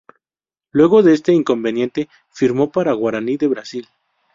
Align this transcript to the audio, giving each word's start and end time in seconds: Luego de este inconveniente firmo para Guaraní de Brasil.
Luego 0.71 1.03
de 1.03 1.13
este 1.13 1.31
inconveniente 1.31 2.09
firmo 2.31 2.71
para 2.71 2.93
Guaraní 2.93 3.37
de 3.37 3.47
Brasil. 3.47 3.87